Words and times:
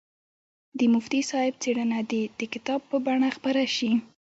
د 0.77 0.79
مفتي 0.93 1.21
صاحب 1.29 1.53
څېړنه 1.61 1.99
دې 2.11 2.23
د 2.39 2.41
کتاب 2.53 2.79
په 2.89 2.97
بڼه 3.05 3.29
خپره 3.37 3.61
شي. 3.75 3.91